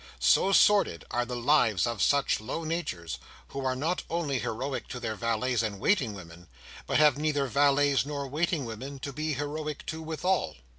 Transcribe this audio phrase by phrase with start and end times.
[0.17, 3.19] So sordid are the lives of such low natures,
[3.49, 6.47] who are not only not heroic to their valets and waiting women,
[6.87, 10.55] but have neither valets nor waiting women to be heroic to withal!